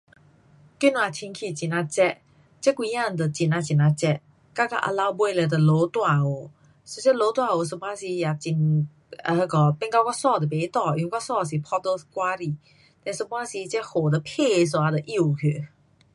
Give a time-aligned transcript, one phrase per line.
[0.79, 2.17] 今天天气很呀热，
[2.59, 4.19] 这几天都很呀很呀热。
[4.55, 5.59] 哒到下午尾咯就
[6.01, 6.49] 下大雨，
[6.83, 8.35] 其实下大雨有半时也很
[9.23, 10.97] ，um 那个变到我衣都不干。
[10.97, 12.57] 因为我衣是嗮在外里。
[13.03, 14.21] 嘞有半时这雨就淋
[14.59, 15.67] 一下就湿去。